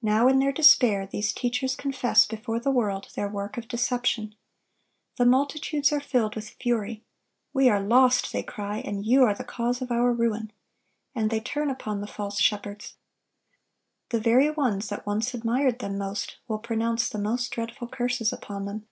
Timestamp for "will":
16.48-16.60